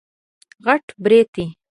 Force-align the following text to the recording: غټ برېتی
غټ 0.65 0.85
برېتی 1.03 1.45